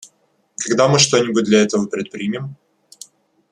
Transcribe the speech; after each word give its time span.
Когда 0.57 0.87
мы 0.87 0.97
что-нибудь 0.97 1.43
для 1.43 1.61
этого 1.61 1.85
предпримем? 1.85 2.55